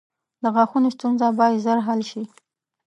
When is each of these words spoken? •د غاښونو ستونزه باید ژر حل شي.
•د 0.43 0.45
غاښونو 0.55 0.89
ستونزه 0.95 1.27
باید 1.39 1.61
ژر 1.63 1.79
حل 1.87 2.01
شي. 2.11 2.23